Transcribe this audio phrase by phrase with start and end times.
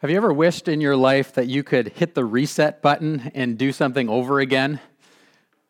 [0.00, 3.56] Have you ever wished in your life that you could hit the reset button and
[3.56, 4.78] do something over again?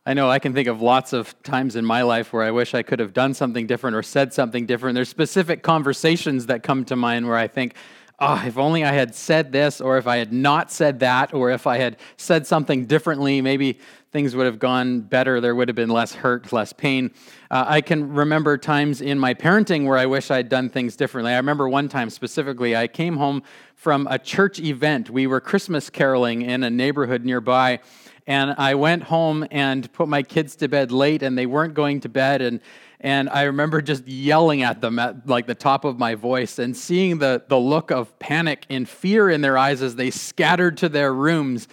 [0.04, 2.74] I know I can think of lots of times in my life where I wish
[2.74, 4.96] I could have done something different or said something different.
[4.96, 7.76] There's specific conversations that come to mind where I think,
[8.18, 11.50] oh, if only I had said this, or if I had not said that, or
[11.50, 13.78] if I had said something differently, maybe
[14.10, 15.40] things would have gone better.
[15.40, 17.10] There would have been less hurt, less pain.
[17.50, 21.32] Uh, I can remember times in my parenting where I wish I'd done things differently.
[21.32, 23.42] I remember one time specifically, I came home
[23.74, 25.10] from a church event.
[25.10, 27.80] We were Christmas caroling in a neighborhood nearby.
[28.26, 32.00] And I went home and put my kids to bed late, and they weren't going
[32.00, 32.42] to bed.
[32.42, 32.60] And
[33.00, 36.76] and I remember just yelling at them at like the top of my voice and
[36.76, 40.88] seeing the, the look of panic and fear in their eyes as they scattered to
[40.88, 41.68] their rooms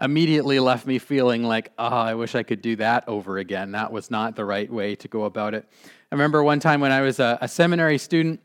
[0.00, 3.72] immediately left me feeling like, oh, I wish I could do that over again.
[3.72, 5.68] That was not the right way to go about it.
[6.10, 8.40] I remember one time when I was a, a seminary student,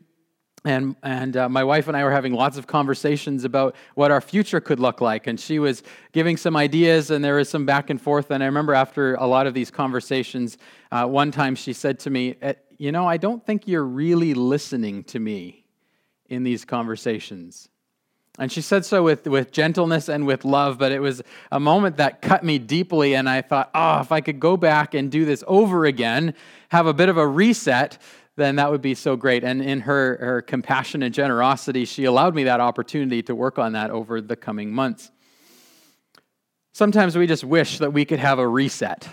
[0.64, 4.20] and and uh, my wife and I were having lots of conversations about what our
[4.20, 7.90] future could look like, and she was giving some ideas, and there was some back
[7.90, 8.30] and forth.
[8.30, 10.58] And I remember after a lot of these conversations,
[10.92, 14.34] uh, one time she said to me, eh, "You know, I don't think you're really
[14.34, 15.64] listening to me
[16.28, 17.68] in these conversations."
[18.38, 21.20] And she said so with, with gentleness and with love, but it was
[21.52, 23.14] a moment that cut me deeply.
[23.14, 26.32] And I thought, oh, if I could go back and do this over again,
[26.70, 27.98] have a bit of a reset,
[28.36, 29.44] then that would be so great.
[29.44, 33.72] And in her, her compassion and generosity, she allowed me that opportunity to work on
[33.72, 35.10] that over the coming months.
[36.72, 39.08] Sometimes we just wish that we could have a reset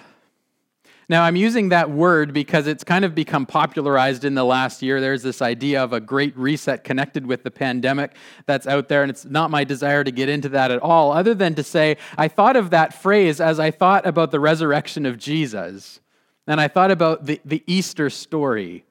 [1.10, 5.00] now, I'm using that word because it's kind of become popularized in the last year.
[5.00, 8.14] There's this idea of a great reset connected with the pandemic
[8.46, 11.34] that's out there, and it's not my desire to get into that at all, other
[11.34, 15.18] than to say I thought of that phrase as I thought about the resurrection of
[15.18, 16.02] Jesus,
[16.46, 18.84] and I thought about the, the Easter story.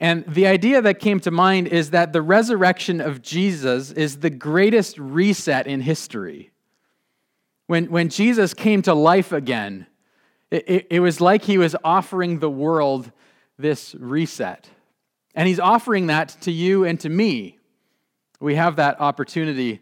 [0.00, 4.30] And the idea that came to mind is that the resurrection of Jesus is the
[4.30, 6.52] greatest reset in history.
[7.66, 9.86] When, when Jesus came to life again,
[10.50, 13.10] it, it, it was like he was offering the world
[13.58, 14.68] this reset.
[15.34, 17.58] And he's offering that to you and to me.
[18.40, 19.80] We have that opportunity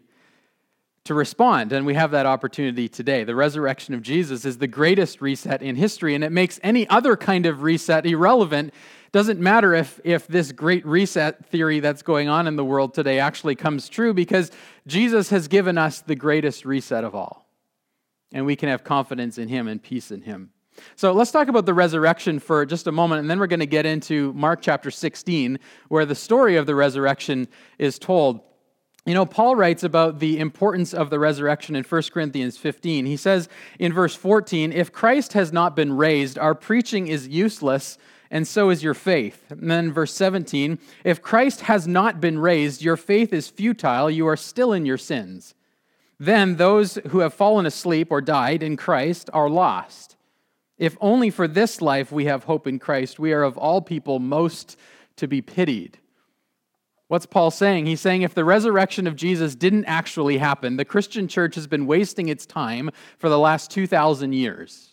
[1.05, 3.23] to respond, and we have that opportunity today.
[3.23, 7.15] The resurrection of Jesus is the greatest reset in history, and it makes any other
[7.15, 8.73] kind of reset irrelevant.
[9.11, 13.19] Doesn't matter if, if this great reset theory that's going on in the world today
[13.19, 14.51] actually comes true, because
[14.85, 17.47] Jesus has given us the greatest reset of all.
[18.33, 20.51] And we can have confidence in him and peace in him.
[20.95, 23.65] So let's talk about the resurrection for just a moment, and then we're going to
[23.65, 27.47] get into Mark chapter 16, where the story of the resurrection
[27.79, 28.41] is told.
[29.05, 33.05] You know, Paul writes about the importance of the resurrection in 1 Corinthians 15.
[33.05, 33.47] He says
[33.79, 37.97] in verse 14, If Christ has not been raised, our preaching is useless,
[38.29, 39.43] and so is your faith.
[39.49, 44.27] And then verse 17, If Christ has not been raised, your faith is futile, you
[44.27, 45.55] are still in your sins.
[46.19, 50.15] Then those who have fallen asleep or died in Christ are lost.
[50.77, 54.19] If only for this life we have hope in Christ, we are of all people
[54.19, 54.77] most
[55.17, 55.97] to be pitied.
[57.07, 57.85] What's Paul saying?
[57.85, 61.87] He's saying if the resurrection of Jesus didn't actually happen, the Christian church has been
[61.87, 64.86] wasting its time for the last 2,000 years.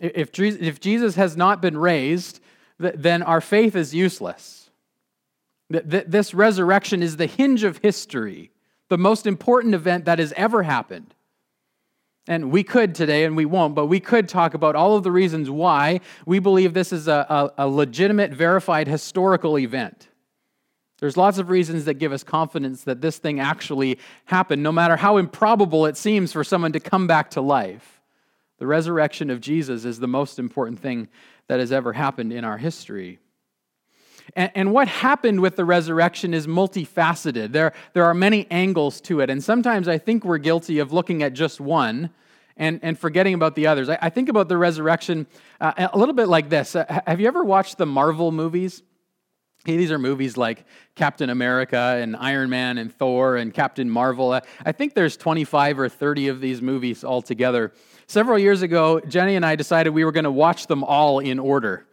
[0.00, 2.40] If Jesus has not been raised,
[2.78, 4.70] then our faith is useless.
[5.68, 8.50] This resurrection is the hinge of history,
[8.88, 11.14] the most important event that has ever happened.
[12.28, 15.12] And we could today, and we won't, but we could talk about all of the
[15.12, 20.08] reasons why we believe this is a, a, a, legitimate, verified historical event.
[20.98, 24.96] There's lots of reasons that give us confidence that this thing actually happened, no matter
[24.96, 27.95] how improbable it seems for someone to come back to life.
[28.58, 31.08] The resurrection of Jesus is the most important thing
[31.48, 33.18] that has ever happened in our history.
[34.34, 37.52] And, and, what happened with the resurrection is multifaceted.
[37.52, 39.30] There, there are many angles to it.
[39.30, 42.10] And sometimes I think we're guilty of looking at just one
[42.56, 43.88] and, and forgetting about the others.
[43.88, 45.28] I, I think about the resurrection
[45.60, 46.74] uh, a little bit like this.
[46.74, 48.82] Uh, have you ever watched the Marvel movies?
[49.74, 50.64] these are movies like
[50.94, 54.40] Captain America and Iron Man and Thor and Captain Marvel.
[54.64, 57.72] I think there's 25 or 30 of these movies altogether.
[58.08, 61.40] Several years ago, Jenny and I decided we were going to watch them all in
[61.40, 61.86] order.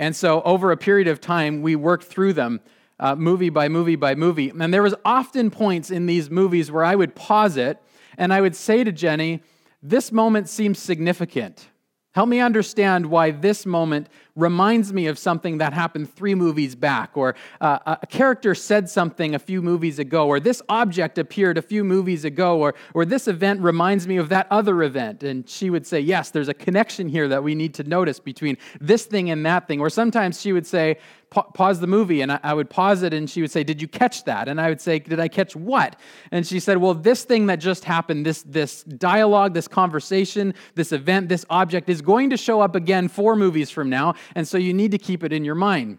[0.00, 2.60] And so over a period of time, we worked through them.
[2.98, 4.50] Uh, movie by movie by movie.
[4.50, 7.78] And there was often points in these movies where I would pause it
[8.18, 9.42] and I would say to Jenny,
[9.82, 11.69] This moment seems significant.
[12.12, 17.16] Help me understand why this moment reminds me of something that happened three movies back,
[17.16, 21.62] or uh, a character said something a few movies ago, or this object appeared a
[21.62, 25.22] few movies ago, or, or this event reminds me of that other event.
[25.22, 28.56] And she would say, Yes, there's a connection here that we need to notice between
[28.80, 29.80] this thing and that thing.
[29.80, 30.98] Or sometimes she would say,
[31.30, 33.80] pa- pause the movie and I, I, would pause it and she would say, Did
[33.80, 34.48] you catch that?
[34.48, 35.96] And I would say, Did I catch what?
[36.30, 40.92] And she said, Well, this thing that just happened, this, this dialogue, this conversation, this
[40.92, 44.14] event, this object is going to show up again four movies from now.
[44.34, 45.98] And so you need to keep it in your mind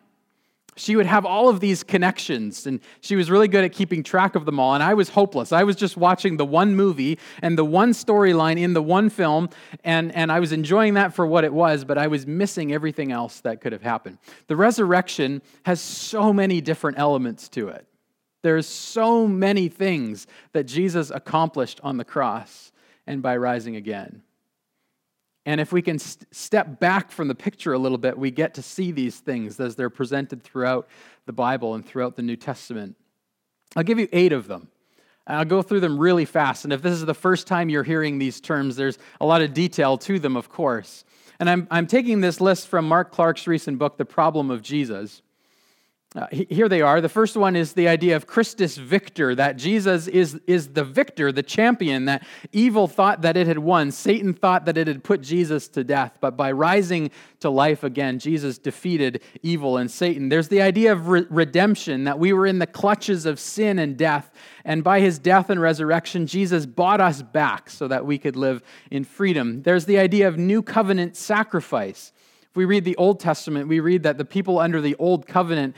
[0.81, 4.35] she would have all of these connections and she was really good at keeping track
[4.35, 5.51] of them all and i was hopeless.
[5.51, 9.49] I was just watching the one movie and the one storyline in the one film
[9.83, 13.11] and, and i was enjoying that for what it was but i was missing everything
[13.11, 14.17] else that could have happened.
[14.47, 17.85] The resurrection has so many different elements to it.
[18.41, 22.71] There's so many things that jesus accomplished on the cross
[23.05, 24.23] and by rising again
[25.45, 28.53] and if we can st- step back from the picture a little bit, we get
[28.55, 30.87] to see these things as they're presented throughout
[31.25, 32.95] the Bible and throughout the New Testament.
[33.75, 34.67] I'll give you eight of them.
[35.25, 36.63] I'll go through them really fast.
[36.63, 39.53] And if this is the first time you're hearing these terms, there's a lot of
[39.53, 41.05] detail to them, of course.
[41.39, 45.21] And I'm, I'm taking this list from Mark Clark's recent book, The Problem of Jesus.
[46.13, 46.99] Uh, here they are.
[46.99, 51.31] The first one is the idea of Christus Victor, that Jesus is, is the victor,
[51.31, 53.91] the champion, that evil thought that it had won.
[53.91, 58.19] Satan thought that it had put Jesus to death, but by rising to life again,
[58.19, 60.27] Jesus defeated evil and Satan.
[60.27, 63.95] There's the idea of re- redemption, that we were in the clutches of sin and
[63.95, 64.33] death,
[64.65, 68.63] and by his death and resurrection, Jesus bought us back so that we could live
[68.89, 69.61] in freedom.
[69.61, 72.11] There's the idea of new covenant sacrifice.
[72.49, 75.73] If we read the Old Testament, we read that the people under the Old Covenant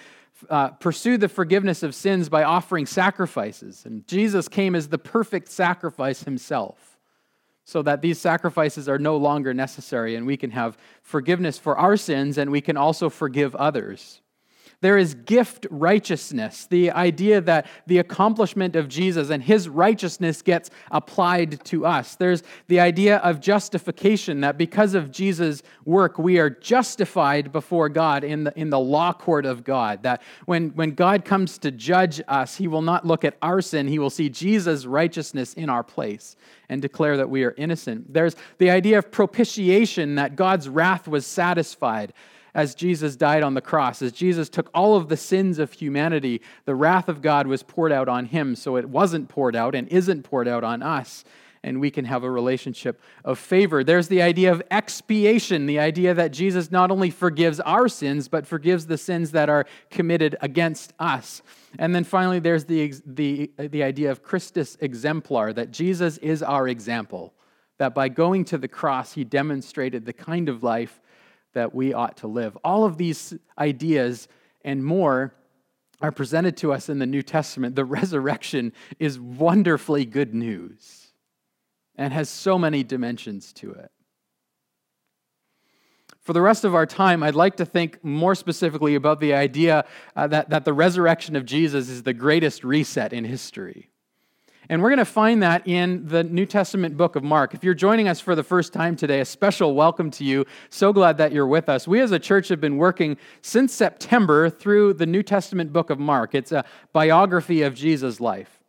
[0.49, 3.85] uh, pursue the forgiveness of sins by offering sacrifices.
[3.85, 6.97] And Jesus came as the perfect sacrifice himself,
[7.65, 11.95] so that these sacrifices are no longer necessary and we can have forgiveness for our
[11.95, 14.22] sins and we can also forgive others.
[14.83, 20.69] There is gift righteousness, the idea that the accomplishment of Jesus and his righteousness gets
[20.91, 22.15] applied to us.
[22.15, 28.25] There's the idea of justification, that because of Jesus' work, we are justified before God
[28.25, 30.03] in the, in the law court of God.
[30.03, 33.87] That when, when God comes to judge us, he will not look at our sin,
[33.87, 36.35] he will see Jesus' righteousness in our place
[36.67, 38.13] and declare that we are innocent.
[38.13, 42.11] There's the idea of propitiation, that God's wrath was satisfied
[42.55, 44.01] as Jesus died on the cross.
[44.01, 47.91] As Jesus took all of the sins of humanity, the wrath of God was poured
[47.91, 51.23] out on him, so it wasn't poured out and isn't poured out on us.
[51.65, 53.85] And we can have a relationship of favor.
[53.85, 58.45] There's the idea of expiation, the idea that Jesus not only forgives our sins, but
[58.45, 61.41] forgives the sins that are committed against us.
[61.79, 66.67] And then finally, there's the, the, the idea of Christus exemplar, that Jesus is our
[66.67, 67.33] example,
[67.77, 70.99] that by going to the cross, he demonstrated the kind of life
[71.53, 72.57] that we ought to live.
[72.63, 74.27] All of these ideas
[74.63, 75.33] and more
[76.01, 77.75] are presented to us in the New Testament.
[77.75, 81.07] The resurrection is wonderfully good news
[81.95, 83.91] and has so many dimensions to it.
[86.21, 89.85] For the rest of our time, I'd like to think more specifically about the idea
[90.15, 93.89] uh, that, that the resurrection of Jesus is the greatest reset in history.
[94.73, 97.53] And we're going to find that in the New Testament book of Mark.
[97.53, 100.45] If you're joining us for the first time today, a special welcome to you.
[100.71, 101.87] So glad that you're with us.
[101.87, 105.99] We as a church have been working since September through the New Testament book of
[105.99, 106.33] Mark.
[106.33, 108.63] It's a biography of Jesus' life.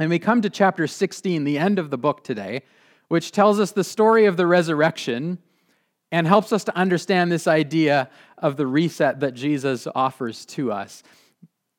[0.00, 2.62] And we come to chapter 16, the end of the book today,
[3.08, 5.40] which tells us the story of the resurrection
[6.10, 8.08] and helps us to understand this idea
[8.38, 11.02] of the reset that Jesus offers to us.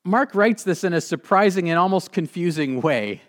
[0.05, 3.23] Mark writes this in a surprising and almost confusing way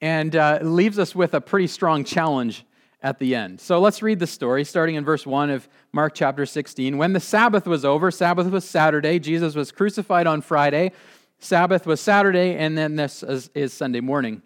[0.00, 2.64] and uh, leaves us with a pretty strong challenge
[3.02, 3.60] at the end.
[3.60, 6.98] So let's read the story, starting in verse 1 of Mark chapter 16.
[6.98, 10.92] When the Sabbath was over, Sabbath was Saturday, Jesus was crucified on Friday,
[11.38, 14.42] Sabbath was Saturday, and then this is, is Sunday morning.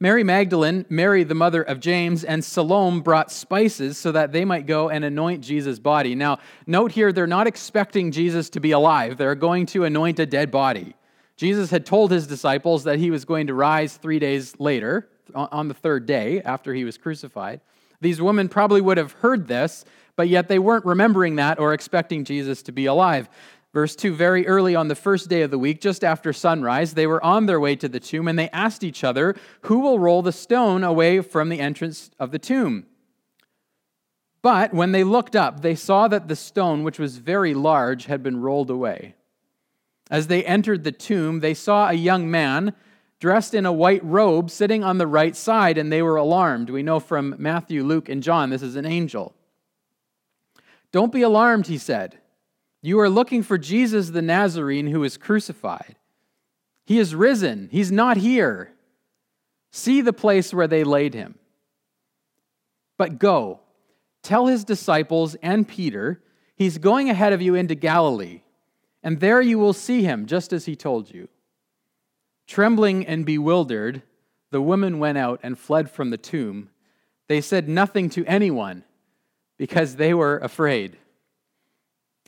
[0.00, 4.66] Mary Magdalene, Mary the mother of James, and Salome brought spices so that they might
[4.66, 6.14] go and anoint Jesus' body.
[6.14, 10.26] Now, note here, they're not expecting Jesus to be alive, they're going to anoint a
[10.26, 10.96] dead body.
[11.42, 15.66] Jesus had told his disciples that he was going to rise three days later, on
[15.66, 17.60] the third day after he was crucified.
[18.00, 19.84] These women probably would have heard this,
[20.14, 23.28] but yet they weren't remembering that or expecting Jesus to be alive.
[23.74, 27.08] Verse 2 Very early on the first day of the week, just after sunrise, they
[27.08, 30.22] were on their way to the tomb and they asked each other, Who will roll
[30.22, 32.86] the stone away from the entrance of the tomb?
[34.42, 38.22] But when they looked up, they saw that the stone, which was very large, had
[38.22, 39.16] been rolled away.
[40.12, 42.74] As they entered the tomb, they saw a young man
[43.18, 46.68] dressed in a white robe sitting on the right side, and they were alarmed.
[46.68, 49.34] We know from Matthew, Luke, and John this is an angel.
[50.92, 52.18] Don't be alarmed, he said.
[52.82, 55.96] You are looking for Jesus the Nazarene who is crucified.
[56.84, 58.72] He is risen, he's not here.
[59.70, 61.38] See the place where they laid him.
[62.98, 63.60] But go,
[64.22, 66.22] tell his disciples and Peter,
[66.54, 68.41] he's going ahead of you into Galilee
[69.02, 71.28] and there you will see him, just as he told you.
[72.46, 74.02] Trembling and bewildered,
[74.50, 76.70] the women went out and fled from the tomb.
[77.28, 78.84] They said nothing to anyone
[79.58, 80.96] because they were afraid.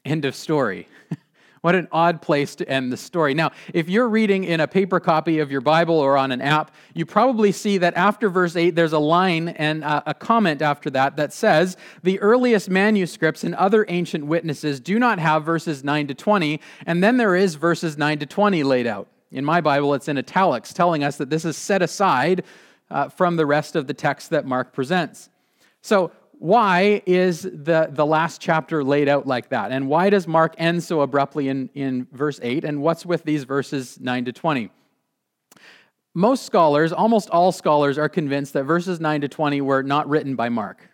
[0.04, 0.88] End of story.
[1.64, 3.32] What an odd place to end the story.
[3.32, 6.74] Now, if you're reading in a paper copy of your Bible or on an app,
[6.92, 11.16] you probably see that after verse 8, there's a line and a comment after that
[11.16, 16.14] that says, The earliest manuscripts and other ancient witnesses do not have verses 9 to
[16.14, 19.08] 20, and then there is verses 9 to 20 laid out.
[19.30, 22.44] In my Bible, it's in italics, telling us that this is set aside
[22.90, 25.30] uh, from the rest of the text that Mark presents.
[25.80, 29.72] So, why is the, the last chapter laid out like that?
[29.72, 32.64] And why does Mark end so abruptly in, in verse 8?
[32.64, 34.70] And what's with these verses 9 to 20?
[36.14, 40.36] Most scholars, almost all scholars, are convinced that verses 9 to 20 were not written
[40.36, 40.88] by Mark.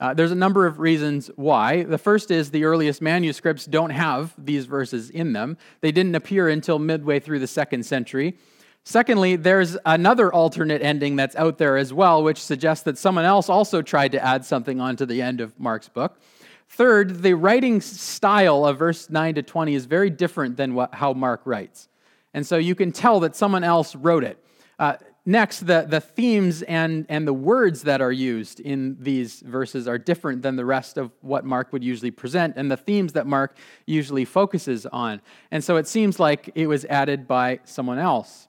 [0.00, 1.84] Uh, there's a number of reasons why.
[1.84, 6.48] The first is the earliest manuscripts don't have these verses in them, they didn't appear
[6.48, 8.36] until midway through the second century.
[8.84, 13.48] Secondly, there's another alternate ending that's out there as well, which suggests that someone else
[13.48, 16.20] also tried to add something onto the end of Mark's book.
[16.68, 21.12] Third, the writing style of verse 9 to 20 is very different than what, how
[21.12, 21.88] Mark writes.
[22.34, 24.42] And so you can tell that someone else wrote it.
[24.78, 29.86] Uh, next, the, the themes and, and the words that are used in these verses
[29.86, 33.26] are different than the rest of what Mark would usually present and the themes that
[33.26, 35.20] Mark usually focuses on.
[35.52, 38.48] And so it seems like it was added by someone else.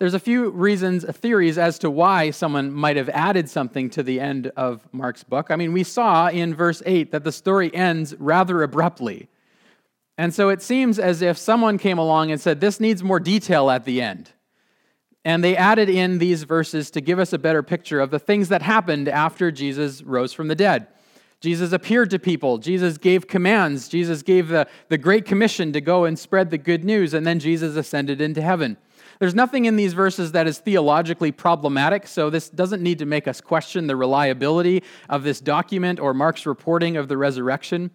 [0.00, 4.02] There's a few reasons, uh, theories as to why someone might have added something to
[4.02, 5.50] the end of Mark's book.
[5.50, 9.28] I mean, we saw in verse 8 that the story ends rather abruptly.
[10.16, 13.68] And so it seems as if someone came along and said, This needs more detail
[13.68, 14.30] at the end.
[15.22, 18.48] And they added in these verses to give us a better picture of the things
[18.48, 20.86] that happened after Jesus rose from the dead.
[21.42, 22.56] Jesus appeared to people.
[22.56, 23.86] Jesus gave commands.
[23.86, 27.12] Jesus gave the, the Great Commission to go and spread the good news.
[27.12, 28.78] And then Jesus ascended into heaven.
[29.20, 33.28] There's nothing in these verses that is theologically problematic, so this doesn't need to make
[33.28, 37.90] us question the reliability of this document or Mark's reporting of the resurrection.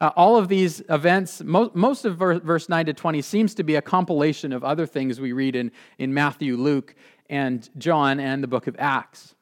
[0.00, 3.74] Uh, all of these events, mo- most of verse 9 to 20 seems to be
[3.74, 6.94] a compilation of other things we read in, in Matthew, Luke,
[7.28, 9.34] and John, and the book of Acts.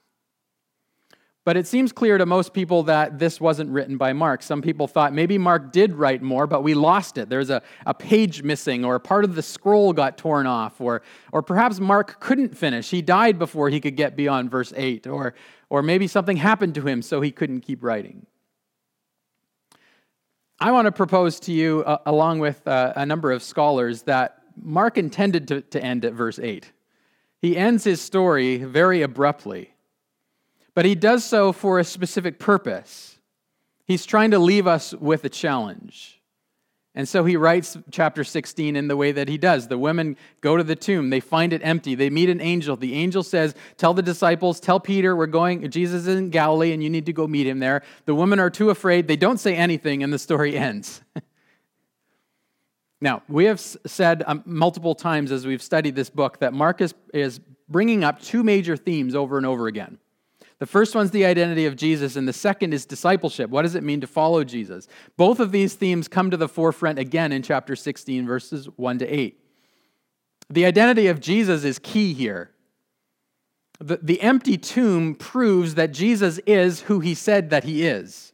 [1.46, 4.42] But it seems clear to most people that this wasn't written by Mark.
[4.42, 7.28] Some people thought maybe Mark did write more, but we lost it.
[7.28, 11.02] There's a, a page missing, or a part of the scroll got torn off, or,
[11.30, 12.90] or perhaps Mark couldn't finish.
[12.90, 15.34] He died before he could get beyond verse 8, or,
[15.70, 18.26] or maybe something happened to him so he couldn't keep writing.
[20.58, 24.42] I want to propose to you, uh, along with uh, a number of scholars, that
[24.60, 26.72] Mark intended to, to end at verse 8.
[27.40, 29.75] He ends his story very abruptly.
[30.76, 33.18] But he does so for a specific purpose.
[33.86, 36.20] He's trying to leave us with a challenge.
[36.94, 39.68] And so he writes chapter 16 in the way that he does.
[39.68, 42.76] The women go to the tomb, they find it empty, they meet an angel.
[42.76, 46.82] The angel says, Tell the disciples, tell Peter, we're going, Jesus is in Galilee and
[46.82, 47.82] you need to go meet him there.
[48.04, 51.00] The women are too afraid, they don't say anything, and the story ends.
[53.00, 56.92] now, we have said um, multiple times as we've studied this book that Mark is,
[57.14, 59.98] is bringing up two major themes over and over again.
[60.58, 63.50] The first one's the identity of Jesus, and the second is discipleship.
[63.50, 64.88] What does it mean to follow Jesus?
[65.16, 69.06] Both of these themes come to the forefront again in chapter 16, verses 1 to
[69.06, 69.38] 8.
[70.48, 72.52] The identity of Jesus is key here.
[73.78, 78.32] The, the empty tomb proves that Jesus is who he said that he is.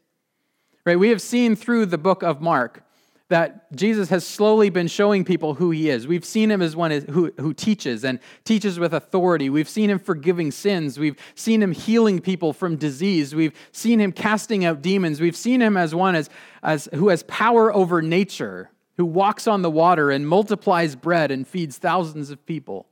[0.85, 0.99] Right?
[0.99, 2.85] We have seen through the book of Mark
[3.33, 6.07] that Jesus has slowly been showing people who he is.
[6.07, 9.49] We've seen him as one who, who teaches and teaches with authority.
[9.49, 10.99] We've seen him forgiving sins.
[10.99, 13.35] We've seen him healing people from disease.
[13.35, 15.19] We've seen him casting out demons.
[15.19, 16.29] We've seen him as one as,
[16.63, 21.49] as, who has power over nature, who walks on the water and multiplies bread and
[21.49, 22.87] feeds thousands of people.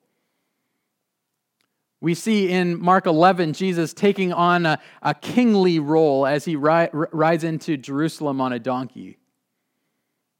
[2.00, 6.88] We see in Mark 11 Jesus taking on a, a kingly role as he ri-
[6.92, 9.19] rides into Jerusalem on a donkey.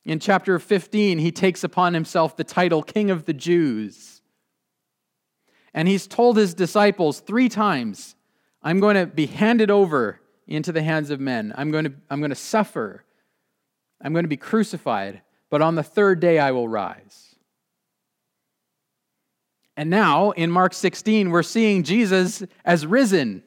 [0.04, 4.22] In chapter 15, he takes upon himself the title King of the Jews.
[5.74, 8.16] And he's told his disciples three times
[8.62, 11.54] I'm going to be handed over into the hands of men.
[11.56, 13.04] I'm going to, I'm going to suffer.
[14.02, 15.22] I'm going to be crucified.
[15.48, 17.36] But on the third day, I will rise.
[19.76, 23.42] And now, in Mark 16, we're seeing Jesus as risen.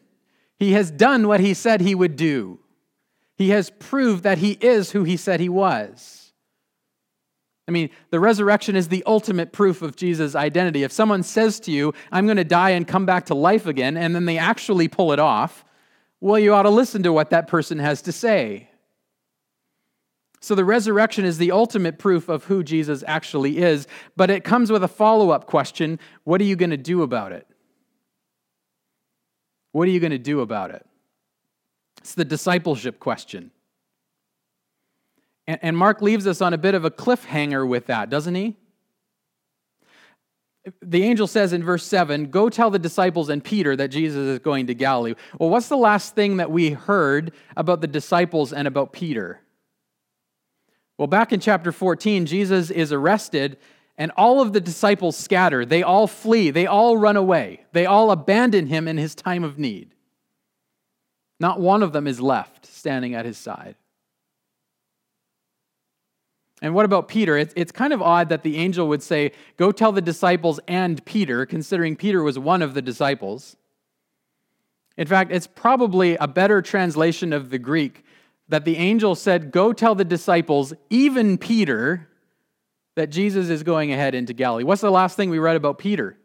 [0.58, 2.60] He has done what he said he would do,
[3.36, 6.23] he has proved that he is who he said he was.
[7.68, 10.84] I mean, the resurrection is the ultimate proof of Jesus' identity.
[10.84, 13.96] If someone says to you, I'm going to die and come back to life again,
[13.96, 15.64] and then they actually pull it off,
[16.20, 18.70] well, you ought to listen to what that person has to say.
[20.42, 24.70] So the resurrection is the ultimate proof of who Jesus actually is, but it comes
[24.70, 27.48] with a follow up question what are you going to do about it?
[29.72, 30.86] What are you going to do about it?
[32.00, 33.52] It's the discipleship question.
[35.46, 38.56] And, Mark leaves us on a bit of a cliffhanger with that, doesn't he?
[40.82, 44.40] The angel says in verse 7 Go tell the disciples and Peter that Jesus is
[44.40, 45.16] going to Galilee.
[45.38, 49.42] Well, what's the last thing that we heard about the disciples and about Peter?
[50.98, 53.58] Well, back in chapter 14, Jesus is arrested
[53.98, 55.66] and all of the disciples scatter.
[55.66, 56.50] They all flee.
[56.50, 57.66] They all run away.
[57.74, 59.94] They all abandon him in his time of need.
[61.40, 63.76] Not one of them is left standing at his side.
[66.64, 67.38] And what about Peter?
[67.38, 71.04] It's, it's kind of odd that the angel would say, Go tell the disciples and
[71.04, 73.58] Peter, considering Peter was one of the disciples.
[74.96, 78.06] In fact, it's probably a better translation of the Greek
[78.48, 82.08] that the angel said, Go tell the disciples, even Peter,
[82.96, 84.64] that Jesus is going ahead into Galilee.
[84.64, 86.18] What's the last thing we read about Peter?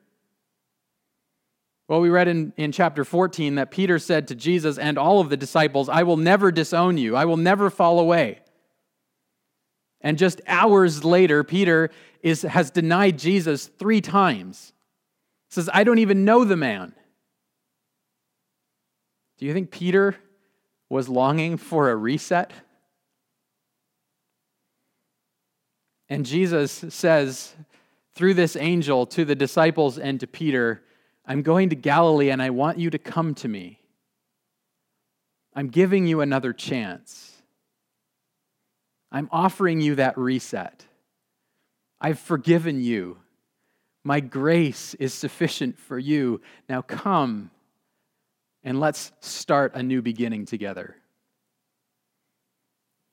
[1.88, 5.30] Well, we read in, in chapter 14 that Peter said to Jesus and all of
[5.30, 8.38] the disciples, I will never disown you, I will never fall away.
[10.00, 11.90] And just hours later, Peter
[12.23, 14.73] is, has denied Jesus three times.
[15.50, 16.95] Says, I don't even know the man.
[19.38, 20.17] Do you think Peter
[20.88, 22.52] was longing for a reset?
[26.09, 27.55] And Jesus says
[28.14, 30.83] through this angel to the disciples and to Peter,
[31.25, 33.81] I'm going to Galilee and I want you to come to me.
[35.55, 37.27] I'm giving you another chance.
[39.11, 40.85] I'm offering you that reset.
[42.00, 43.19] I've forgiven you.
[44.05, 46.41] My grace is sufficient for you.
[46.69, 47.50] Now come
[48.62, 50.97] and let's start a new beginning together.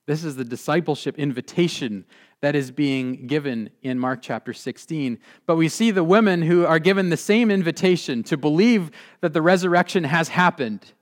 [0.08, 2.06] This is the discipleship invitation
[2.42, 5.18] that is being given in Mark chapter 16.
[5.48, 9.42] But we see the women who are given the same invitation to believe that the
[9.42, 10.94] resurrection has happened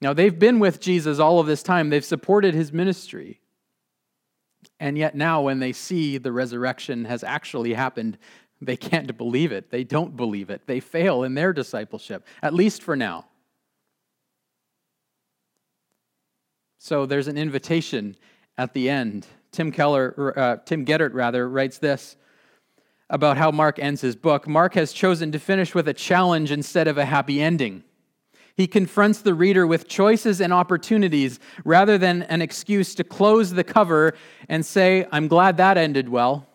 [0.00, 3.40] now, they've been with Jesus all of this time, they've supported his ministry.
[4.78, 8.16] And yet, now when they see the resurrection has actually happened,
[8.62, 9.70] they can't believe it.
[9.70, 10.62] They don't believe it.
[10.66, 13.26] They fail in their discipleship, at least for now.
[16.78, 18.16] So there's an invitation
[18.56, 19.26] at the end.
[19.52, 22.16] Tim Keller, uh, Tim Geddert rather, writes this
[23.10, 24.48] about how Mark ends his book.
[24.48, 27.82] Mark has chosen to finish with a challenge instead of a happy ending.
[28.56, 33.64] He confronts the reader with choices and opportunities rather than an excuse to close the
[33.64, 34.14] cover
[34.48, 36.46] and say, I'm glad that ended well.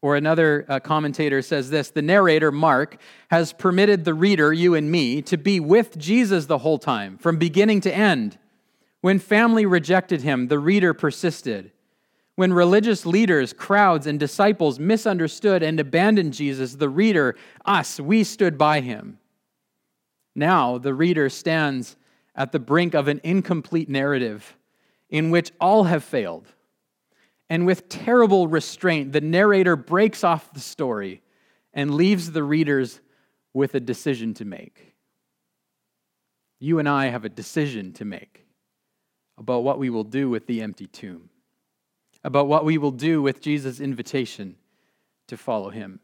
[0.00, 4.90] Or another uh, commentator says this The narrator, Mark, has permitted the reader, you and
[4.90, 8.38] me, to be with Jesus the whole time, from beginning to end.
[9.00, 11.72] When family rejected him, the reader persisted.
[12.34, 18.56] When religious leaders, crowds, and disciples misunderstood and abandoned Jesus, the reader, us, we stood
[18.56, 19.18] by him.
[20.34, 21.96] Now the reader stands
[22.34, 24.56] at the brink of an incomplete narrative
[25.10, 26.48] in which all have failed.
[27.50, 31.20] And with terrible restraint, the narrator breaks off the story
[31.74, 33.00] and leaves the readers
[33.52, 34.94] with a decision to make.
[36.60, 38.46] You and I have a decision to make
[39.36, 41.28] about what we will do with the empty tomb
[42.24, 44.56] about what we will do with Jesus' invitation
[45.28, 46.00] to follow him.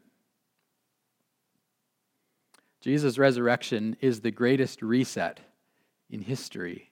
[2.81, 5.39] Jesus' resurrection is the greatest reset
[6.09, 6.91] in history.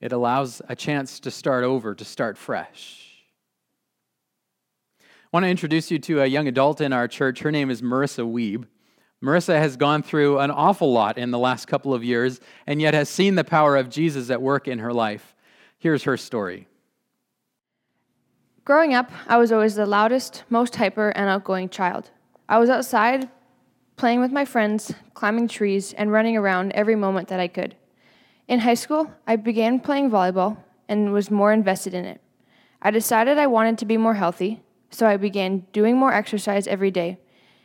[0.00, 3.06] It allows a chance to start over, to start fresh.
[5.00, 7.40] I want to introduce you to a young adult in our church.
[7.40, 8.66] Her name is Marissa Weeb.
[9.22, 12.94] Marissa has gone through an awful lot in the last couple of years and yet
[12.94, 15.34] has seen the power of Jesus at work in her life.
[15.78, 16.66] Here's her story.
[18.70, 22.10] Growing up, I was always the loudest, most hyper, and outgoing child.
[22.48, 23.28] I was outside,
[23.96, 27.74] playing with my friends, climbing trees, and running around every moment that I could.
[28.46, 30.56] In high school, I began playing volleyball
[30.88, 32.20] and was more invested in it.
[32.80, 36.92] I decided I wanted to be more healthy, so I began doing more exercise every
[36.92, 37.18] day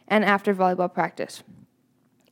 [0.07, 1.43] and after volleyball practice.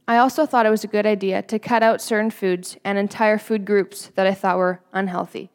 [0.07, 3.37] I also thought it was a good idea to cut out certain foods and entire
[3.37, 5.51] food groups that I thought were unhealthy.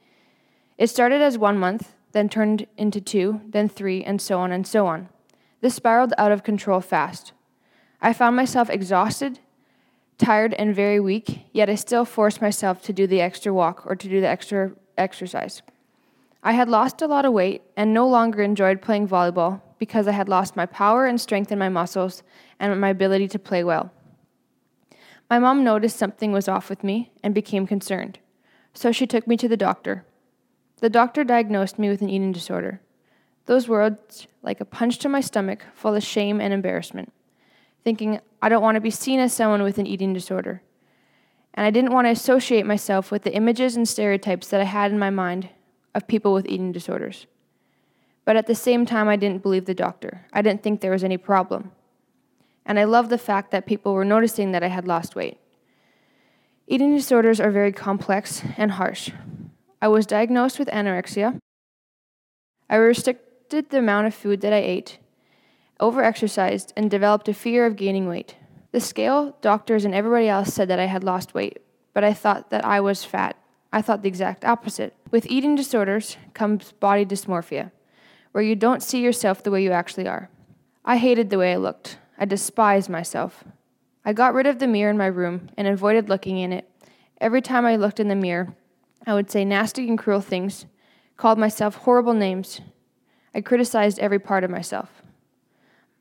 [0.79, 4.67] It started as one month, then turned into two, then three, and so on and
[4.67, 5.09] so on.
[5.61, 7.33] This spiraled out of control fast.
[8.01, 9.41] I found myself exhausted,
[10.17, 13.97] tired, and very weak, yet I still forced myself to do the extra walk or
[13.97, 15.63] to do the extra exercise.
[16.43, 20.13] I had lost a lot of weight and no longer enjoyed playing volleyball because I
[20.13, 22.23] had lost my power and strength in my muscles
[22.59, 23.93] and my ability to play well.
[25.29, 28.19] My mom noticed something was off with me and became concerned.
[28.73, 30.05] So she took me to the doctor.
[30.81, 32.81] The doctor diagnosed me with an eating disorder.
[33.47, 37.13] Those words like a punch to my stomach, full of shame and embarrassment,
[37.83, 40.63] thinking I don't want to be seen as someone with an eating disorder.
[41.55, 44.93] And I didn't want to associate myself with the images and stereotypes that I had
[44.93, 45.49] in my mind
[45.95, 47.27] of people with eating disorders.
[48.25, 50.27] But at the same time, I didn't believe the doctor.
[50.33, 51.73] I didn't think there was any problem.
[52.65, 55.39] And I loved the fact that people were noticing that I had lost weight.
[56.67, 59.11] Eating disorders are very complex and harsh.
[59.81, 61.39] I was diagnosed with anorexia.
[62.69, 64.99] I restricted the amount of food that I ate,
[65.81, 68.37] overexercised, and developed a fear of gaining weight.
[68.73, 71.59] The scale, doctors, and everybody else said that I had lost weight,
[71.95, 73.37] but I thought that I was fat.
[73.73, 74.95] I thought the exact opposite.
[75.11, 77.71] With eating disorders comes body dysmorphia
[78.33, 80.31] where you don't see yourself the way you actually are.
[80.85, 81.99] I hated the way I looked.
[82.19, 83.45] I despised myself.
[84.05, 86.69] I got rid of the mirror in my room and avoided looking in it.
[87.21, 88.55] Every time I looked in the mirror,
[89.09, 90.67] I would say nasty and cruel things,
[91.17, 92.61] called myself horrible names.
[93.35, 95.03] I criticized every part of myself.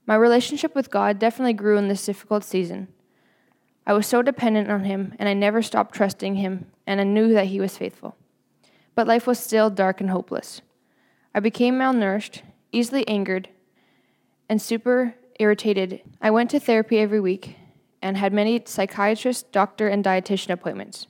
[0.06, 2.90] My relationship with God definitely grew in this difficult season.
[3.86, 7.32] I was so dependent on Him, and I never stopped trusting Him, and I knew
[7.32, 8.18] that He was faithful.
[8.94, 10.62] But life was still dark and hopeless.
[11.34, 12.42] I became malnourished,
[12.74, 13.48] easily angered,
[14.50, 16.02] and super irritated.
[16.22, 17.56] I went to therapy every week
[18.02, 21.08] and had many psychiatrist, doctor, and dietitian appointments.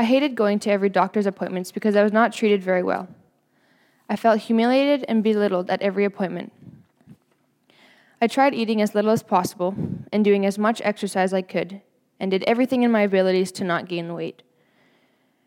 [0.00, 3.06] I hated going to every doctor's appointments because I was not treated very well.
[4.08, 6.54] I felt humiliated and belittled at every appointment.
[8.18, 9.74] I tried eating as little as possible
[10.10, 11.82] and doing as much exercise as I could,
[12.18, 14.42] and did everything in my abilities to not gain weight.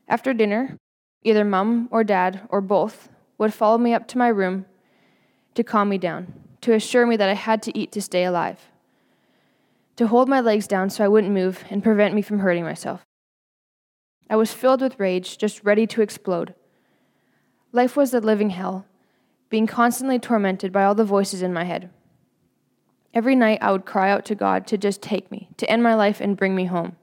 [0.08, 0.78] After dinner,
[1.24, 4.68] either mom or dad or both would follow me up to my room
[5.56, 8.70] to calm me down, to assure me that I had to eat to stay alive,
[9.96, 13.04] to hold my legs down so I wouldn't move and prevent me from hurting myself.
[14.34, 16.56] I was filled with rage, just ready to explode.
[17.72, 18.88] Life was a living hell,
[19.52, 21.92] being constantly tormented by all the voices in my head.
[23.14, 25.94] Every night I would cry out to God to just take me, to end my
[25.94, 26.96] life and bring me home.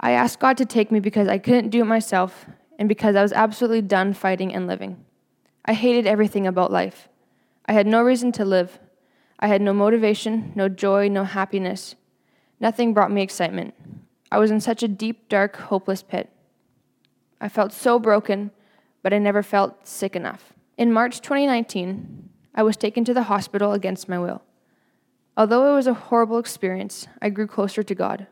[0.00, 2.44] I asked God to take me because I couldn't do it myself
[2.76, 5.04] and because I was absolutely done fighting and living.
[5.64, 7.08] I hated everything about life.
[7.66, 8.80] I had no reason to live.
[9.38, 11.94] I had no motivation, no joy, no happiness.
[12.58, 13.74] Nothing brought me excitement.
[14.32, 16.30] I was in such a deep, dark, hopeless pit.
[17.38, 18.50] I felt so broken,
[19.02, 20.54] but I never felt sick enough.
[20.78, 24.40] In March 2019, I was taken to the hospital against my will.
[25.36, 28.26] Although it was a horrible experience, I grew closer to God.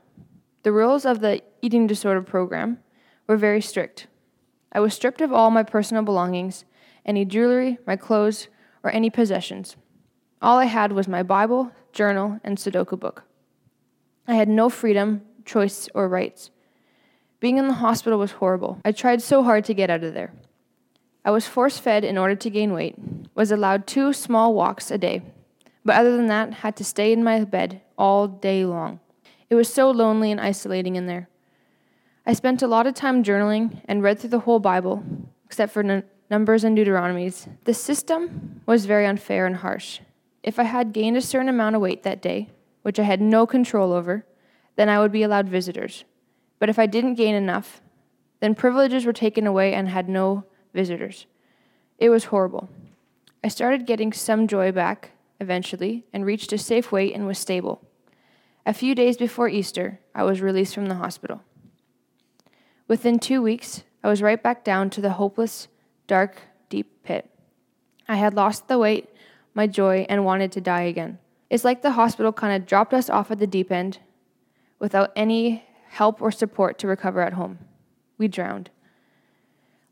[0.62, 2.78] The rules of the eating disorder program
[3.26, 4.06] were very strict.
[4.72, 6.64] I was stripped of all my personal belongings,
[7.04, 8.48] any jewelry, my clothes,
[8.82, 9.76] or any possessions.
[10.40, 13.24] All I had was my Bible, journal, and Sudoku book.
[14.26, 16.50] I had no freedom, choice, or rights.
[17.40, 18.78] Being in the hospital was horrible.
[18.84, 20.32] I tried so hard to get out of there.
[21.24, 22.96] I was force fed in order to gain weight,
[23.34, 25.22] was allowed two small walks a day,
[25.84, 29.00] but other than that, had to stay in my bed all day long.
[29.48, 31.28] It was so lonely and isolating in there.
[32.26, 35.02] I spent a lot of time journaling and read through the whole Bible,
[35.44, 37.48] except for n- Numbers and Deuteronomies.
[37.64, 40.00] The system was very unfair and harsh.
[40.42, 42.50] If I had gained a certain amount of weight that day,
[42.82, 44.24] which I had no control over,
[44.76, 46.04] then I would be allowed visitors.
[46.58, 47.80] But if I didn't gain enough,
[48.40, 51.26] then privileges were taken away and had no visitors.
[51.98, 52.68] It was horrible.
[53.42, 57.82] I started getting some joy back eventually and reached a safe weight and was stable.
[58.66, 61.42] A few days before Easter, I was released from the hospital.
[62.88, 65.68] Within two weeks, I was right back down to the hopeless,
[66.06, 66.36] dark,
[66.68, 67.30] deep pit.
[68.08, 69.08] I had lost the weight,
[69.54, 71.18] my joy, and wanted to die again.
[71.48, 73.98] It's like the hospital kind of dropped us off at the deep end
[74.80, 77.58] without any help or support to recover at home.
[78.18, 78.70] We drowned.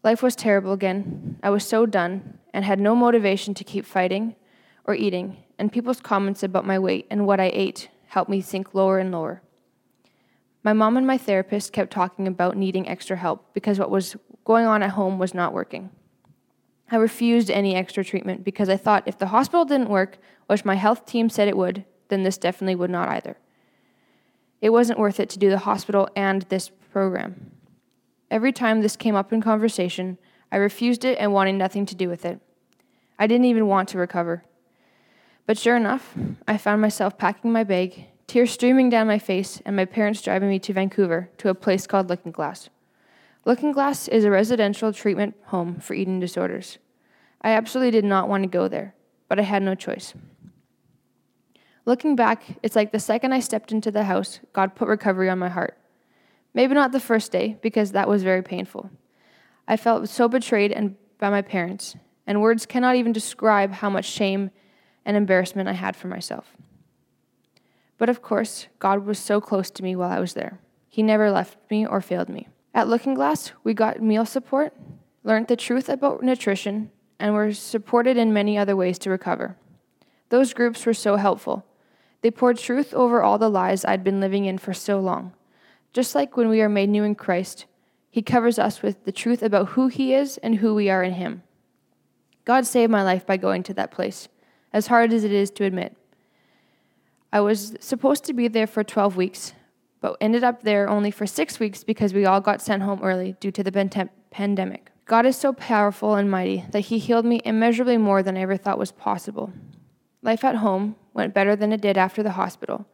[0.03, 1.39] Life was terrible again.
[1.43, 4.35] I was so done and had no motivation to keep fighting
[4.85, 8.75] or eating, and people's comments about my weight and what I ate helped me sink
[8.75, 9.43] lower and lower.
[10.63, 14.67] My mom and my therapist kept talking about needing extra help because what was going
[14.67, 15.91] on at home was not working.
[16.91, 20.75] I refused any extra treatment because I thought if the hospital didn't work, which my
[20.75, 23.37] health team said it would, then this definitely would not either.
[24.61, 27.53] It wasn't worth it to do the hospital and this program.
[28.31, 30.19] Every time this came up in conversation,
[30.51, 32.41] I refused it and wanted nothing to do with it.
[33.19, 34.45] I didn't even want to recover.
[35.47, 36.15] But sure enough,
[36.47, 40.51] I found myself packing my bag, tears streaming down my face, and my parents driving
[40.51, 42.69] me to Vancouver to a place called Looking Glass.
[43.45, 46.79] Looking Glass is a residential treatment home for eating disorders.
[47.41, 48.95] I absolutely did not want to go there,
[49.29, 50.13] but I had no choice.
[51.89, 55.39] Looking back, it's like the second I stepped into the house, God put recovery on
[55.39, 55.79] my heart.
[56.53, 58.91] Maybe not the first day, because that was very painful.
[59.67, 61.97] I felt so betrayed and by my parents,
[62.27, 64.51] and words cannot even describe how much shame
[65.07, 66.55] and embarrassment I had for myself.
[67.97, 70.61] But of course, God was so close to me while I was there.
[70.91, 72.49] He never left me or failed me.
[72.75, 74.75] At Looking Glass, we got meal support,
[75.25, 79.57] learned the truth about nutrition, and were supported in many other ways to recover.
[80.29, 81.65] Those groups were so helpful.
[82.21, 85.33] They poured truth over all the lies I'd been living in for so long.
[85.93, 87.67] Just like when we are made new in Christ,
[88.11, 91.15] He covers us with the truth about who He is and who we are in
[91.15, 91.43] Him.
[92.45, 94.29] God saved my life by going to that place,
[94.73, 95.97] as hard as it is to admit.
[97.33, 99.53] I was supposed to be there for 12 weeks,
[100.01, 103.37] but ended up there only for six weeks because we all got sent home early
[103.39, 104.91] due to the pandemic.
[105.05, 108.57] God is so powerful and mighty that He healed me immeasurably more than I ever
[108.57, 109.53] thought was possible.
[110.29, 112.87] Life at home went better than it did after the hospital.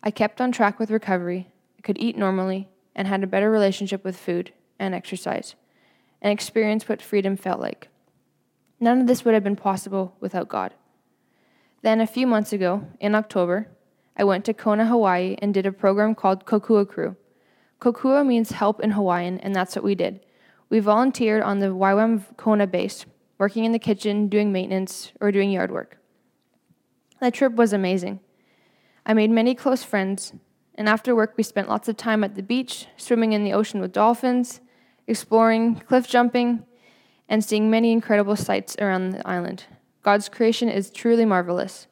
[0.00, 1.48] I kept on track with recovery,
[1.82, 5.56] could eat normally, and had a better relationship with food and exercise,
[6.22, 7.88] and experienced what freedom felt like.
[8.78, 10.72] None of this would have been possible without God.
[11.82, 13.66] Then, a few months ago, in October,
[14.16, 17.16] I went to Kona, Hawaii, and did a program called Kokua Crew.
[17.80, 20.20] Kokua means help in Hawaiian, and that's what we did.
[20.70, 23.04] We volunteered on the YWAM Kona base,
[23.36, 25.98] working in the kitchen, doing maintenance, or doing yard work.
[27.20, 28.20] That trip was amazing.
[29.04, 30.32] I made many close friends,
[30.74, 33.80] and after work, we spent lots of time at the beach, swimming in the ocean
[33.80, 34.60] with dolphins,
[35.06, 36.64] exploring, cliff jumping,
[37.28, 39.64] and seeing many incredible sights around the island.
[40.02, 41.88] God's creation is truly marvelous.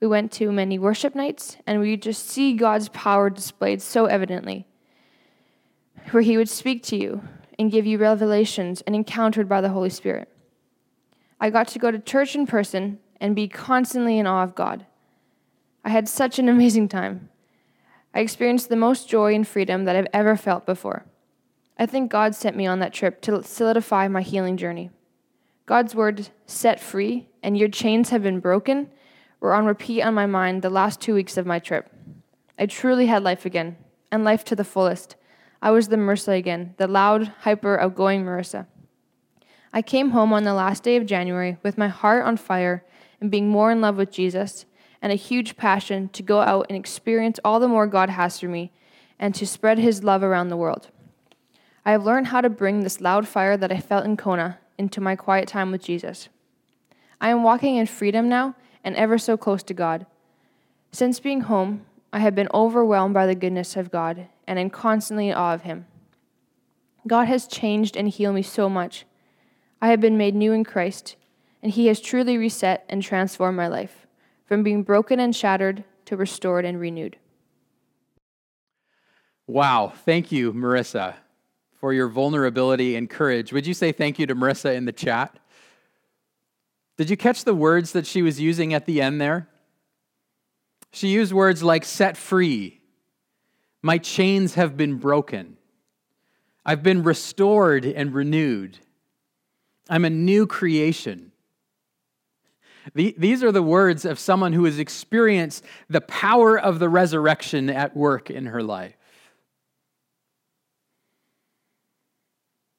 [0.00, 4.66] We went to many worship nights, and we just see God's power displayed so evidently,
[6.10, 7.22] where He would speak to you
[7.58, 10.28] and give you revelations and encountered by the Holy Spirit.
[11.40, 14.86] I got to go to church in person and be constantly in awe of God.
[15.84, 17.28] I had such an amazing time.
[18.14, 21.04] I experienced the most joy and freedom that I've ever felt before.
[21.78, 24.90] I think God sent me on that trip to solidify my healing journey.
[25.66, 28.88] God's word, set free, and your chains have been broken,
[29.40, 31.90] were on repeat on my mind the last two weeks of my trip.
[32.58, 33.76] I truly had life again,
[34.10, 35.16] and life to the fullest.
[35.60, 38.66] I was the Marissa again, the loud, hyper, outgoing Marissa.
[39.72, 42.84] I came home on the last day of January with my heart on fire
[43.20, 44.66] and being more in love with Jesus,
[45.02, 48.48] and a huge passion to go out and experience all the more God has for
[48.48, 48.72] me
[49.18, 50.88] and to spread his love around the world.
[51.84, 55.00] I have learned how to bring this loud fire that I felt in Kona into
[55.00, 56.28] my quiet time with Jesus.
[57.20, 60.06] I am walking in freedom now and ever so close to God.
[60.92, 65.28] Since being home, I have been overwhelmed by the goodness of God and am constantly
[65.28, 65.86] in awe of Him.
[67.06, 69.04] God has changed and healed me so much.
[69.80, 71.16] I have been made new in Christ,
[71.66, 74.06] and He has truly reset and transformed my life,
[74.44, 77.16] from being broken and shattered to restored and renewed.
[79.48, 79.92] Wow.
[80.04, 81.14] Thank you, Marissa,
[81.72, 83.52] for your vulnerability and courage.
[83.52, 85.40] Would you say thank you to Marissa in the chat?
[86.98, 89.48] Did you catch the words that she was using at the end there?
[90.92, 92.80] She used words like set free.
[93.82, 95.56] My chains have been broken.
[96.64, 98.78] I've been restored and renewed.
[99.88, 101.32] I'm a new creation.
[102.94, 107.96] These are the words of someone who has experienced the power of the resurrection at
[107.96, 108.96] work in her life.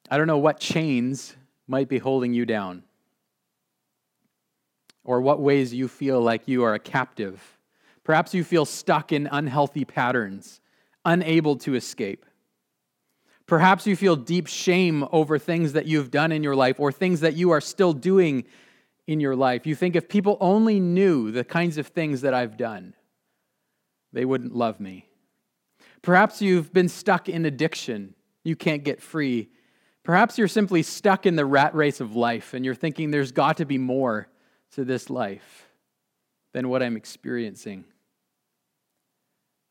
[0.09, 1.35] I don't know what chains
[1.67, 2.83] might be holding you down,
[5.03, 7.57] or what ways you feel like you are a captive.
[8.05, 10.61] Perhaps you feel stuck in unhealthy patterns,
[11.03, 12.25] unable to escape.
[13.47, 17.19] Perhaps you feel deep shame over things that you've done in your life or things
[17.19, 18.45] that you are still doing
[19.07, 19.65] in your life.
[19.65, 22.93] You think if people only knew the kinds of things that I've done,
[24.13, 25.07] they wouldn't love me.
[26.01, 28.13] Perhaps you've been stuck in addiction.
[28.43, 29.49] You can't get free.
[30.03, 33.57] Perhaps you're simply stuck in the rat race of life and you're thinking there's got
[33.57, 34.27] to be more
[34.71, 35.67] to this life
[36.53, 37.85] than what I'm experiencing.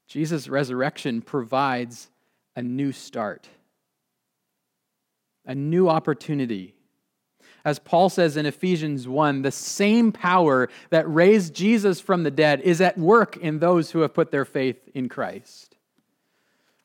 [0.09, 2.11] Jesus' resurrection provides
[2.55, 3.49] a new start,
[5.45, 6.76] a new opportunity.
[7.67, 12.61] As Paul says in Ephesians 1, the same power that raised Jesus from the dead
[12.61, 15.75] is at work in those who have put their faith in Christ.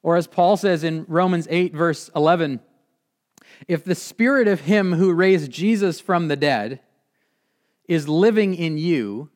[0.02, 2.62] Or as Paul says in Romans 8, verse 11,
[3.68, 6.80] if the spirit of him who raised Jesus from the dead
[7.88, 9.30] is living in you,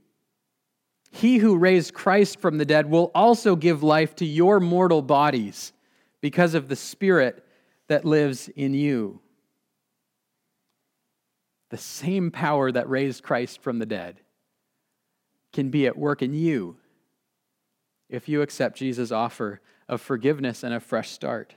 [1.12, 5.74] he who raised Christ from the dead will also give life to your mortal bodies
[6.22, 7.46] because of the spirit
[7.88, 9.22] that lives in you.
[11.76, 14.22] The same power that raised Christ from the dead
[15.52, 16.78] can be at work in you
[18.10, 19.60] if you accept Jesus' offer
[19.90, 21.54] of forgiveness and a fresh start.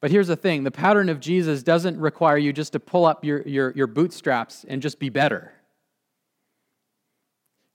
[0.00, 3.24] But here's the thing the pattern of Jesus doesn't require you just to pull up
[3.24, 5.52] your, your, your bootstraps and just be better.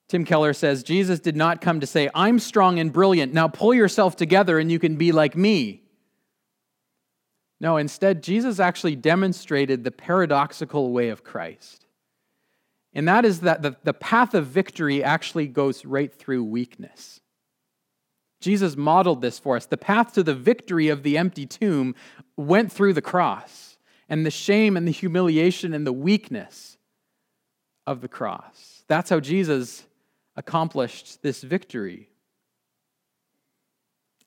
[0.10, 3.34] Tim Keller says Jesus did not come to say, I'm strong and brilliant.
[3.34, 5.81] Now pull yourself together and you can be like me.
[7.62, 11.86] No, instead, Jesus actually demonstrated the paradoxical way of Christ.
[12.92, 17.22] And that is that the, the path of victory actually goes right through weakness.
[18.42, 19.68] Jesus modeled this for us.
[19.68, 21.94] The path to the victory of the empty tomb
[22.36, 23.78] went through the cross,
[24.10, 26.80] and the shame and the humiliation and the weakness
[27.86, 28.84] of the cross.
[28.88, 29.86] That's how Jesus
[30.36, 32.11] accomplished this victory.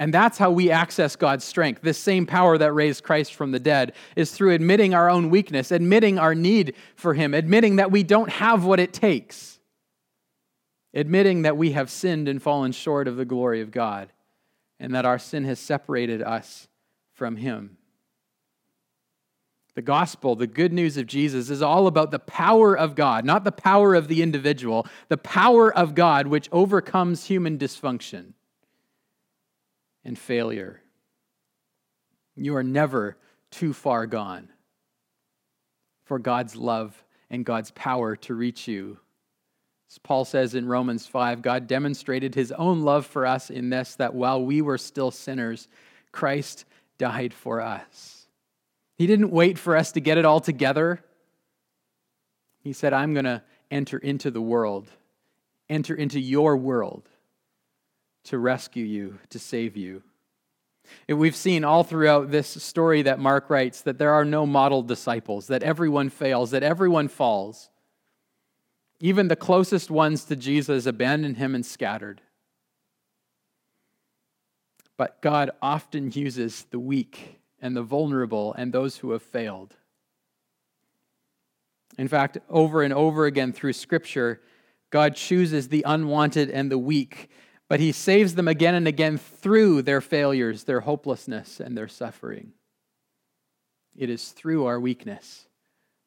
[0.01, 1.83] And that's how we access God's strength.
[1.83, 5.71] This same power that raised Christ from the dead is through admitting our own weakness,
[5.71, 9.61] admitting our need for Him, admitting that we don't have what it takes,
[10.93, 14.13] admitting that we have sinned and fallen short of the glory of God,
[14.81, 16.67] and that our sin has separated us
[17.13, 17.77] from Him.
[19.77, 23.43] The gospel, the good news of Jesus, is all about the power of God, not
[23.43, 28.34] the power of the individual, the power of God which overcomes human dysfunction
[30.05, 30.81] and failure.
[32.37, 33.17] You are never
[33.51, 34.49] too far gone
[36.05, 38.99] for God's love and God's power to reach you.
[39.89, 43.95] As Paul says in Romans 5, God demonstrated his own love for us in this
[43.97, 45.69] that while we were still sinners,
[46.11, 46.65] Christ
[46.99, 48.27] died for us.
[48.97, 51.05] He didn't wait for us to get it all together.
[52.61, 54.89] He said, I'm going to enter into the world,
[55.69, 57.09] enter into your world
[58.25, 60.03] to rescue you, to save you.
[61.09, 65.47] We've seen all throughout this story that Mark writes that there are no model disciples,
[65.47, 67.71] that everyone fails, that everyone falls.
[69.01, 72.21] Even the closest ones to Jesus abandoned him and scattered.
[74.97, 79.75] But God often uses the weak and the vulnerable and those who have failed.
[81.99, 84.41] In fact, over and over again through Scripture,
[84.91, 87.31] God chooses the unwanted and the weak
[87.69, 92.53] but he saves them again and again through their failures, their hopelessness, and their suffering.
[93.97, 95.47] It is through our weakness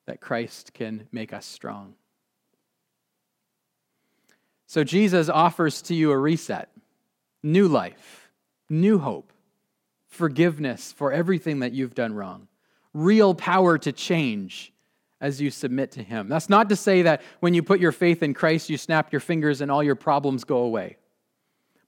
[0.05, 1.95] that Christ can make us strong.
[4.67, 6.69] So Jesus offers to you a reset,
[7.41, 8.29] new life,
[8.69, 9.31] new hope,
[10.07, 12.47] forgiveness for everything that you've done wrong,
[12.93, 14.73] real power to change
[15.19, 16.27] as you submit to Him.
[16.27, 19.19] That's not to say that when you put your faith in Christ, you snap your
[19.19, 20.97] fingers and all your problems go away.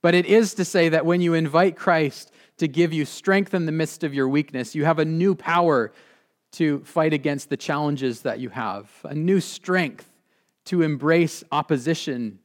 [0.02, 3.66] But it is to say that when you invite Christ to give you strength in
[3.66, 5.92] the midst of your weakness, you have a new power
[6.54, 10.10] to fight against the challenges that you have, a new strength
[10.66, 12.40] to embrace opposition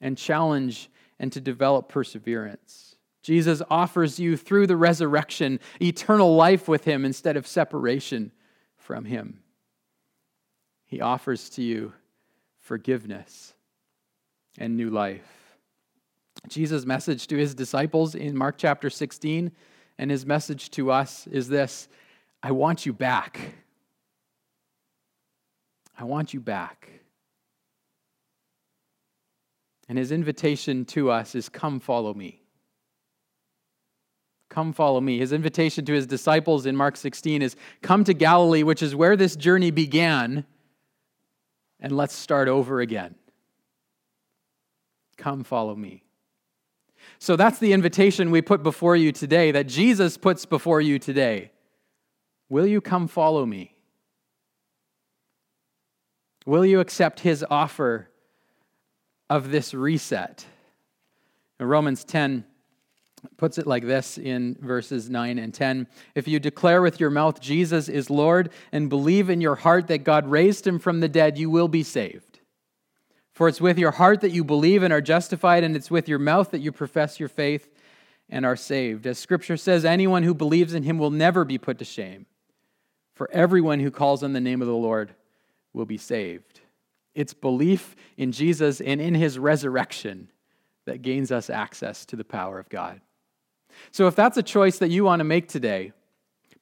[0.00, 2.96] and challenge and to develop perseverance.
[3.22, 8.32] Jesus offers you through the resurrection eternal life with him instead of separation
[8.76, 9.40] from him.
[10.84, 11.94] He offers to you
[12.60, 13.54] forgiveness
[14.58, 15.43] and new life.
[16.48, 19.50] Jesus' message to his disciples in Mark chapter 16
[19.98, 21.88] and his message to us is this
[22.42, 23.54] I want you back.
[25.98, 26.90] I want you back.
[29.88, 32.42] And his invitation to us is come follow me.
[34.48, 35.18] Come follow me.
[35.18, 39.16] His invitation to his disciples in Mark 16 is come to Galilee, which is where
[39.16, 40.44] this journey began,
[41.80, 43.14] and let's start over again.
[45.16, 46.03] Come follow me.
[47.18, 51.50] So that's the invitation we put before you today, that Jesus puts before you today.
[52.48, 53.74] Will you come follow me?
[56.46, 58.10] Will you accept his offer
[59.30, 60.46] of this reset?
[61.58, 62.44] Romans 10
[63.36, 67.40] puts it like this in verses 9 and 10 If you declare with your mouth
[67.40, 71.38] Jesus is Lord and believe in your heart that God raised him from the dead,
[71.38, 72.33] you will be saved.
[73.34, 76.20] For it's with your heart that you believe and are justified, and it's with your
[76.20, 77.68] mouth that you profess your faith
[78.30, 79.06] and are saved.
[79.06, 82.26] As Scripture says, anyone who believes in him will never be put to shame.
[83.14, 85.14] For everyone who calls on the name of the Lord
[85.72, 86.60] will be saved.
[87.14, 90.30] It's belief in Jesus and in his resurrection
[90.86, 93.00] that gains us access to the power of God.
[93.90, 95.92] So, if that's a choice that you want to make today,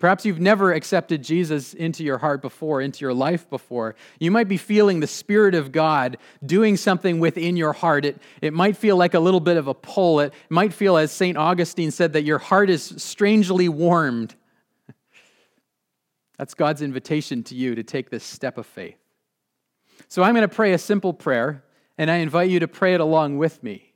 [0.02, 3.94] Perhaps you've never accepted Jesus into your heart before, into your life before.
[4.18, 8.04] You might be feeling the Spirit of God doing something within your heart.
[8.04, 10.18] It, it might feel like a little bit of a pull.
[10.18, 11.38] It might feel, as St.
[11.38, 14.34] Augustine said, that your heart is strangely warmed.
[16.36, 18.98] That's God's invitation to you to take this step of faith.
[20.08, 21.62] So I'm going to pray a simple prayer,
[21.96, 23.92] and I invite you to pray it along with me.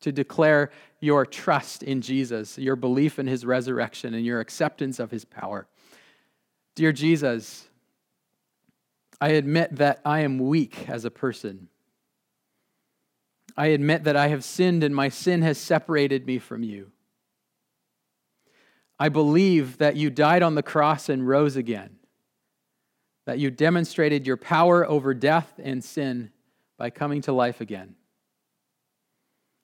[0.00, 0.70] to declare
[1.02, 5.66] your trust in Jesus, your belief in his resurrection, and your acceptance of his power.
[6.76, 7.68] Dear Jesus,
[9.20, 11.68] I admit that I am weak as a person.
[13.56, 16.92] I admit that I have sinned and my sin has separated me from you.
[18.98, 21.96] I believe that you died on the cross and rose again,
[23.26, 26.30] that you demonstrated your power over death and sin
[26.78, 27.96] by coming to life again.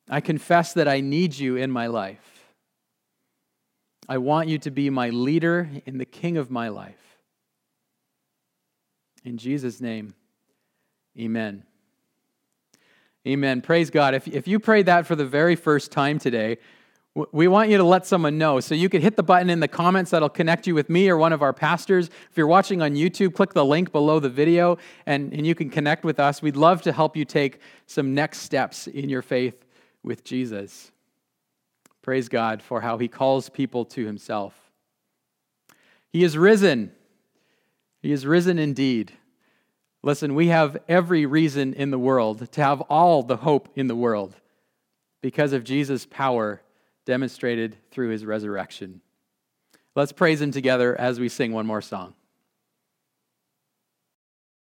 [0.09, 2.39] I confess that I need you in my life.
[4.09, 7.19] I want you to be my leader and the king of my life.
[9.25, 10.15] In Jesus' name,
[11.19, 11.65] amen.
[13.27, 13.61] Amen.
[13.61, 14.15] Praise God.
[14.15, 16.57] If, if you prayed that for the very first time today,
[17.33, 18.61] we want you to let someone know.
[18.61, 21.19] So you could hit the button in the comments that'll connect you with me or
[21.19, 22.09] one of our pastors.
[22.31, 25.69] If you're watching on YouTube, click the link below the video and, and you can
[25.69, 26.41] connect with us.
[26.41, 29.65] We'd love to help you take some next steps in your faith
[30.03, 30.91] with Jesus.
[32.03, 34.55] Praise God for how he calls people to himself.
[36.11, 36.93] He is risen.
[38.01, 39.13] He is risen indeed.
[40.03, 43.97] Listen, we have every reason in the world to have all the hope in the
[43.97, 44.37] world
[45.21, 46.63] because of Jesus' power
[47.05, 49.01] demonstrated through his resurrection.
[49.95, 52.15] Let's praise him together as we sing one more song.